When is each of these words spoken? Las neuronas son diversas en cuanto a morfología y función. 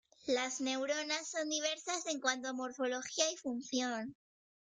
Las 0.25 0.61
neuronas 0.61 1.27
son 1.27 1.47
diversas 1.51 2.07
en 2.07 2.19
cuanto 2.19 2.47
a 2.49 2.53
morfología 2.53 3.29
y 3.31 3.37
función. 3.37 4.15